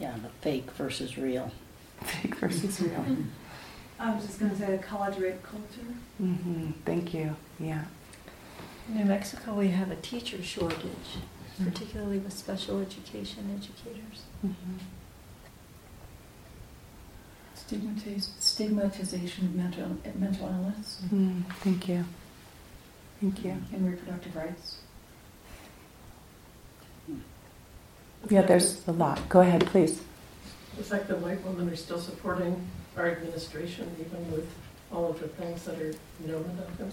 [0.00, 1.52] Yeah, the fake versus real.
[2.02, 3.04] Fake versus real.
[3.98, 5.88] I was just gonna say the college rape culture.
[6.22, 6.70] Mm-hmm.
[6.84, 7.34] Thank you.
[7.58, 7.84] Yeah.
[8.88, 11.18] In New Mexico, we have a teacher shortage,
[11.62, 14.22] particularly with special education educators.
[14.40, 14.52] hmm
[17.56, 22.04] Stigmatiz- Stigmatization of mental, mental illness Mm, thank you.
[23.20, 23.50] Thank you.
[23.72, 24.76] and reproductive rights.
[28.30, 29.28] Yeah, there's a lot.
[29.28, 30.00] Go ahead, please.
[30.78, 32.64] The fact that white women are still supporting
[32.96, 34.48] our administration, even with
[34.92, 35.92] all of the things that are
[36.24, 36.92] known about them.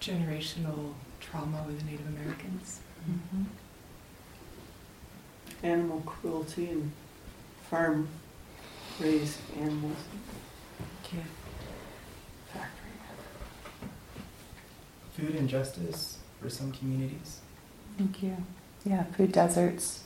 [0.00, 2.80] Generational trauma with Native Americans.
[3.08, 3.46] Mhm.
[5.62, 6.92] Animal cruelty and
[7.68, 8.08] farm
[8.98, 9.96] raised animals.
[10.78, 11.22] Thank you.
[15.16, 17.40] Food injustice for some communities.
[17.98, 18.36] Thank you.
[18.84, 20.04] Yeah, food deserts.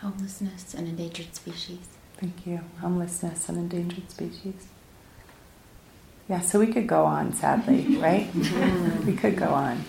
[0.00, 1.78] Homelessness and endangered species.
[2.16, 2.60] Thank you.
[2.80, 4.68] Homelessness and endangered species.
[6.28, 8.32] Yeah, so we could go on, sadly, right?
[8.32, 9.06] Mm-hmm.
[9.06, 9.84] we could go on.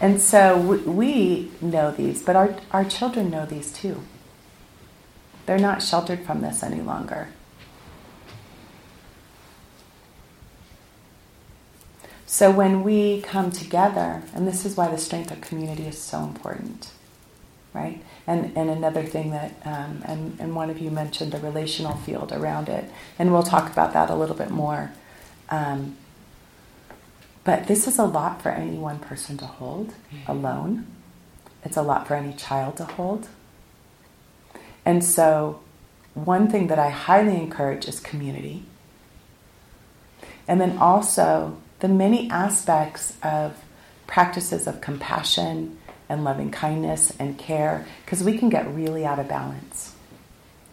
[0.00, 4.02] And so we, we know these, but our, our children know these too.
[5.46, 7.28] They're not sheltered from this any longer.
[12.26, 16.24] So when we come together, and this is why the strength of community is so
[16.24, 16.90] important,
[17.72, 18.02] right?
[18.26, 22.32] And, and another thing that, um, and, and one of you mentioned the relational field
[22.32, 24.90] around it, and we'll talk about that a little bit more.
[25.50, 25.96] Um,
[27.44, 29.94] but this is a lot for any one person to hold
[30.26, 30.88] alone.
[31.64, 33.28] It's a lot for any child to hold.
[34.84, 35.60] And so,
[36.14, 38.64] one thing that I highly encourage is community.
[40.48, 43.62] And then also the many aspects of
[44.06, 49.28] practices of compassion and loving kindness and care, because we can get really out of
[49.28, 49.94] balance.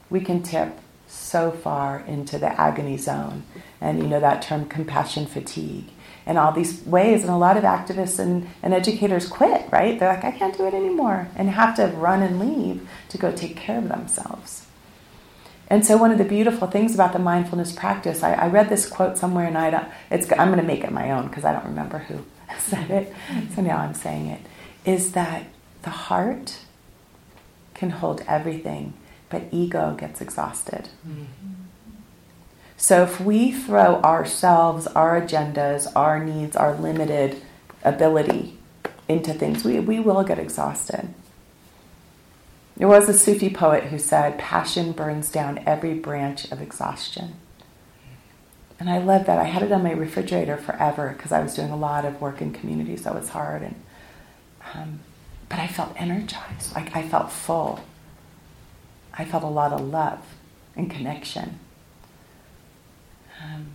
[0.10, 0.78] We can tip
[1.08, 3.44] so far into the agony zone.
[3.82, 5.86] And you know that term compassion fatigue
[6.26, 7.22] and all these ways.
[7.22, 10.00] And a lot of activists and, and educators quit, right?
[10.00, 13.32] They're like, I can't do it anymore, and have to run and leave to go
[13.32, 14.66] take care of themselves.
[15.74, 18.88] And so, one of the beautiful things about the mindfulness practice, I, I read this
[18.88, 21.66] quote somewhere, and I it's, I'm going to make it my own because I don't
[21.66, 22.24] remember who
[22.60, 23.12] said it.
[23.56, 24.42] So now I'm saying it.
[24.86, 25.46] Is that
[25.82, 26.60] the heart
[27.74, 28.94] can hold everything,
[29.32, 30.90] but ego gets exhausted.
[32.78, 37.42] So if we throw ourselves, our agendas, our needs, our limited
[37.84, 38.60] ability
[39.08, 41.16] into things, we, we will get exhausted.
[42.76, 47.36] There was a Sufi poet who said, Passion burns down every branch of exhaustion.
[48.80, 49.38] And I love that.
[49.38, 52.42] I had it on my refrigerator forever because I was doing a lot of work
[52.42, 53.62] in communities, so it was hard.
[53.62, 53.76] And,
[54.74, 55.00] um,
[55.50, 57.82] but I felt energized, like I felt full.
[59.14, 60.20] I felt a lot of love
[60.76, 61.60] and connection.
[63.42, 63.68] Um,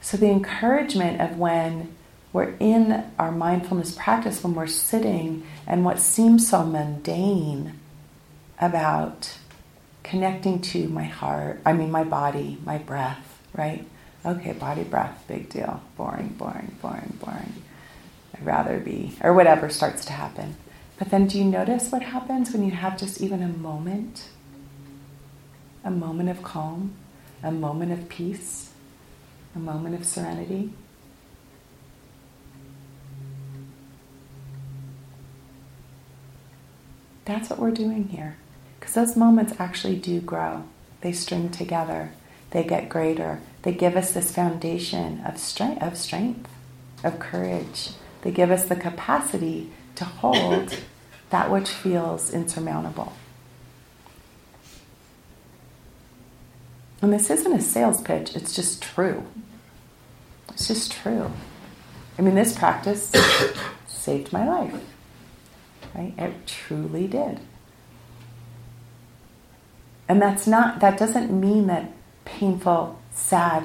[0.00, 1.95] so, the encouragement of when
[2.36, 7.78] we're in our mindfulness practice, when we're sitting, and what seems so mundane
[8.60, 9.38] about
[10.02, 13.84] connecting to my heart, I mean, my body, my breath, right?
[14.24, 15.82] Okay, body, breath, big deal.
[15.96, 17.62] Boring, boring, boring, boring.
[18.34, 20.56] I'd rather be, or whatever starts to happen.
[20.98, 24.28] But then do you notice what happens when you have just even a moment?
[25.84, 26.94] A moment of calm?
[27.42, 28.72] a moment of peace,
[29.54, 30.72] a moment of serenity.
[37.26, 38.36] That's what we're doing here.
[38.78, 40.64] Because those moments actually do grow,
[41.02, 42.12] they string together,
[42.52, 46.48] they get greater, they give us this foundation of strength, of, strength,
[47.04, 47.90] of courage.
[48.22, 50.78] They give us the capacity to hold
[51.30, 53.12] that which feels insurmountable.
[57.02, 59.26] And this isn't a sales pitch, it's just true.
[60.50, 61.32] It's just true.
[62.18, 63.12] I mean, this practice
[63.86, 64.95] saved my life.
[65.96, 66.14] Right?
[66.18, 67.40] It truly did.
[70.08, 71.90] And that's not, that doesn't mean that
[72.24, 73.64] painful, sad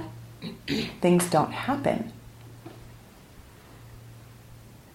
[1.01, 2.11] things don't happen.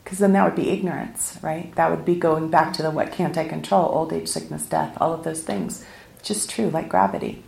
[0.02, 1.74] Because then that would be ignorance, right?
[1.74, 4.96] That would be going back to the what can't I control, old age, sickness, death,
[5.00, 5.84] all of those things.
[6.22, 7.42] Just true, like gravity.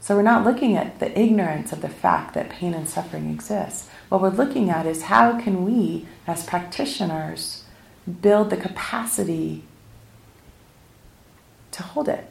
[0.00, 3.88] So we're not looking at the ignorance of the fact that pain and suffering exists.
[4.08, 7.59] What we're looking at is how can we, as practitioners,
[8.20, 9.64] build the capacity
[11.72, 12.30] to hold it.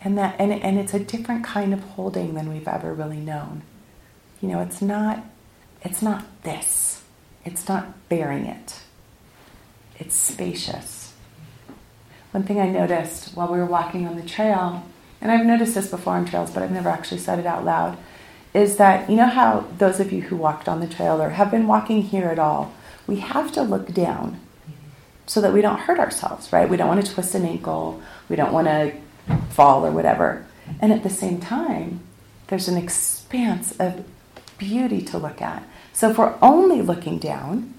[0.00, 3.62] And that and, and it's a different kind of holding than we've ever really known.
[4.40, 5.24] You know, it's not
[5.82, 7.02] it's not this.
[7.44, 8.80] It's not bearing it.
[9.98, 11.12] It's spacious.
[12.32, 14.84] One thing I noticed while we were walking on the trail
[15.24, 17.96] and I've noticed this before on trails, but I've never actually said it out loud,
[18.52, 21.50] is that you know how those of you who walked on the trail or have
[21.50, 22.74] been walking here at all,
[23.06, 24.40] we have to look down
[25.26, 26.68] so that we don't hurt ourselves, right?
[26.68, 28.92] We don't want to twist an ankle, we don't want to
[29.50, 30.46] fall or whatever.
[30.80, 32.00] And at the same time,
[32.48, 34.04] there's an expanse of
[34.58, 35.62] beauty to look at.
[35.92, 37.74] So if we're only looking down,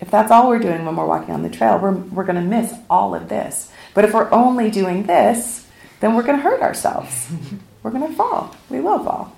[0.00, 2.42] if that's all we're doing when we're walking on the trail, we're, we're going to
[2.42, 3.70] miss all of this.
[3.94, 5.66] But if we're only doing this,
[6.00, 7.28] then we're going to hurt ourselves.
[7.82, 8.54] we're going to fall.
[8.68, 9.36] We will fall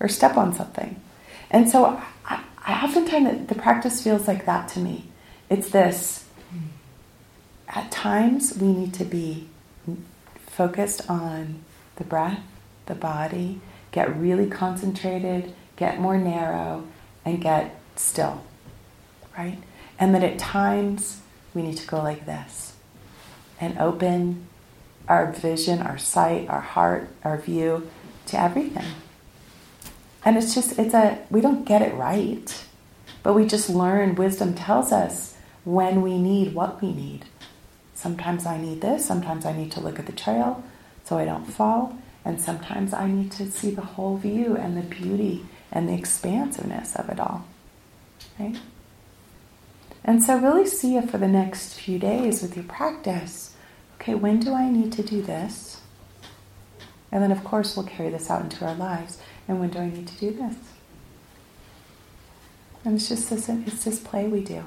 [0.00, 1.00] or step on something.
[1.50, 5.04] And so I, I oftentimes the practice feels like that to me.
[5.48, 6.26] It's this
[7.66, 9.48] at times we need to be
[10.36, 11.60] focused on
[11.96, 12.42] the breath,
[12.84, 16.84] the body, get really concentrated, get more narrow,
[17.24, 18.42] and get still,
[19.36, 19.58] right?
[19.98, 21.22] And that at times
[21.54, 22.74] we need to go like this
[23.58, 24.46] and open
[25.08, 27.88] our vision, our sight, our heart, our view
[28.26, 28.84] to everything.
[30.28, 32.66] And it's just, it's a, we don't get it right,
[33.22, 34.14] but we just learn.
[34.14, 37.24] Wisdom tells us when we need what we need.
[37.94, 40.62] Sometimes I need this, sometimes I need to look at the trail
[41.02, 44.82] so I don't fall, and sometimes I need to see the whole view and the
[44.82, 47.46] beauty and the expansiveness of it all.
[48.38, 48.58] Right?
[50.04, 53.56] And so, really see it for the next few days with your practice.
[53.94, 55.80] Okay, when do I need to do this?
[57.10, 59.16] And then, of course, we'll carry this out into our lives.
[59.48, 60.56] And when do I need to do this?
[62.84, 64.62] And it's just this, it's this play we do.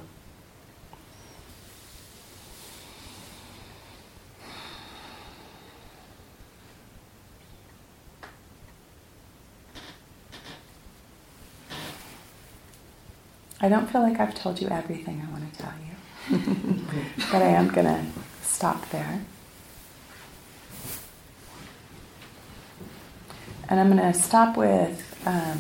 [13.63, 16.37] I don't feel like I've told you everything I want to tell you,
[17.31, 18.03] but I am going to
[18.41, 19.21] stop there.
[23.71, 25.57] And I'm going to stop with um,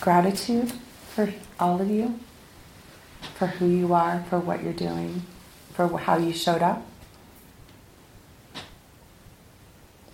[0.00, 0.72] gratitude
[1.14, 2.18] for all of you,
[3.34, 5.20] for who you are, for what you're doing,
[5.74, 6.82] for how you showed up.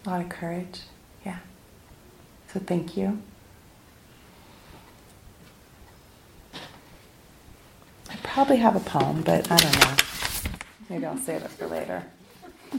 [0.04, 0.80] A lot of courage,
[1.24, 1.38] yeah.
[2.52, 3.22] So thank you.
[8.10, 9.94] I probably have a poem, but I don't know.
[10.88, 12.04] Maybe I'll save it for later.
[12.72, 12.78] I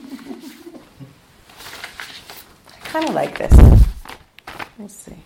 [2.83, 3.90] kind of like this
[4.87, 5.23] see.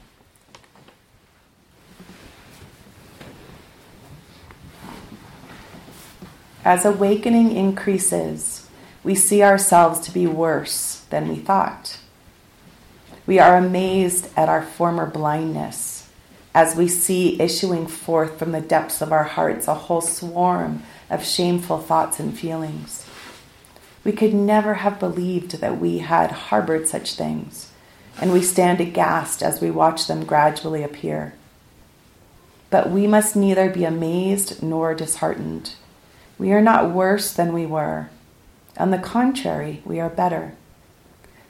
[6.63, 8.67] As awakening increases,
[9.03, 11.99] we see ourselves to be worse than we thought.
[13.27, 16.09] We are amazed at our former blindness
[16.55, 21.23] as we see issuing forth from the depths of our hearts a whole swarm of
[21.23, 23.05] shameful thoughts and feelings.
[24.03, 27.64] We could never have believed that we had harbored such things
[28.19, 31.33] and we stand aghast as we watch them gradually appear.
[32.69, 35.75] But we must neither be amazed nor disheartened.
[36.37, 38.09] We are not worse than we were.
[38.77, 40.53] On the contrary, we are better.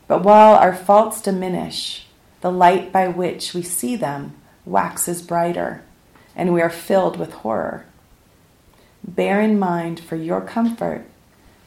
[0.08, 2.08] But while our faults diminish,
[2.42, 4.36] the light by which we see them
[4.66, 5.84] waxes brighter,
[6.36, 7.86] and we are filled with horror.
[9.04, 11.06] Bear in mind for your comfort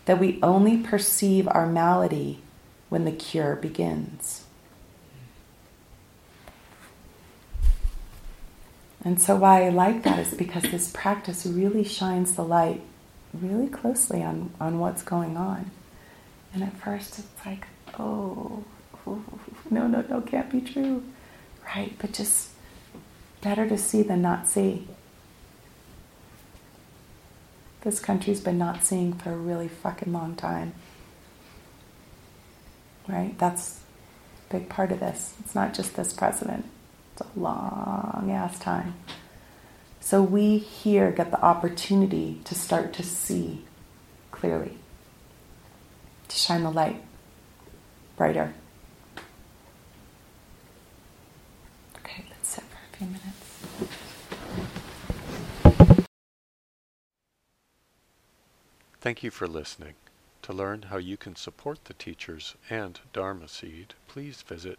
[0.04, 2.40] that we only perceive our malady
[2.88, 4.44] when the cure begins.
[9.04, 12.82] And so, why I like that is because this practice really shines the light
[13.32, 15.70] really closely on, on what's going on.
[16.52, 17.66] And at first, it's like,
[17.98, 18.64] oh,
[19.70, 21.04] no, no, no, can't be true.
[21.64, 21.94] Right?
[21.98, 22.50] But just
[23.40, 24.88] better to see than not see.
[27.82, 30.74] This country's been not seeing for a really fucking long time.
[33.06, 33.38] Right?
[33.38, 33.80] That's
[34.48, 35.34] a big part of this.
[35.40, 36.64] It's not just this president.
[37.18, 38.94] It's a long ass time.
[39.98, 43.64] So we here get the opportunity to start to see
[44.30, 44.78] clearly,
[46.28, 47.02] to shine the light
[48.16, 48.54] brighter.
[51.96, 53.24] Okay, let's sit for a few minutes.
[59.00, 59.94] Thank you for listening.
[60.42, 64.78] To learn how you can support the teachers and Dharma Seed, please visit